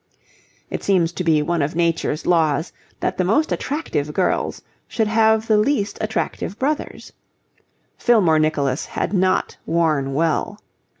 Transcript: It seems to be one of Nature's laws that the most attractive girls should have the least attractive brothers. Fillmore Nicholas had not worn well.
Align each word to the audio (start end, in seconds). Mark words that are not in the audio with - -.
It 0.71 0.83
seems 0.83 1.11
to 1.11 1.23
be 1.23 1.43
one 1.43 1.61
of 1.61 1.75
Nature's 1.75 2.25
laws 2.25 2.73
that 3.01 3.19
the 3.19 3.23
most 3.23 3.51
attractive 3.51 4.11
girls 4.15 4.63
should 4.87 5.05
have 5.07 5.45
the 5.45 5.59
least 5.59 5.99
attractive 6.01 6.57
brothers. 6.57 7.13
Fillmore 7.99 8.39
Nicholas 8.39 8.85
had 8.85 9.13
not 9.13 9.57
worn 9.67 10.15
well. 10.15 10.59